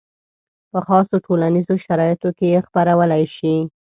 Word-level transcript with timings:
په 0.71 0.79
خاصو 0.87 1.15
ټولنیزو 1.25 1.75
شرایطو 1.85 2.29
کې 2.37 2.45
یې 2.53 2.59
خپرولی 2.67 3.23
شي. 3.35 3.55